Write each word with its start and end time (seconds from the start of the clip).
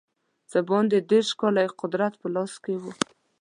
څه 0.51 0.59
باندې 0.69 0.97
دېرش 1.11 1.29
کاله 1.39 1.61
یې 1.65 1.75
قدرت 1.81 2.13
په 2.21 2.27
لاس 2.35 2.53
کې 2.63 2.73
وو. 2.81 2.91